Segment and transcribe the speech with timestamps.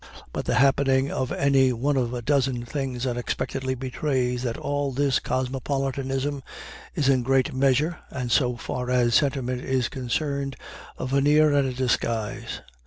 [0.33, 5.19] But the happening of any one of a dozen things unexpectedly betrays that all this
[5.19, 6.41] cosmopolitanism
[6.95, 10.55] is in great measure, and so far as sentiment is concerned,
[10.97, 12.61] a veneer and a disguise.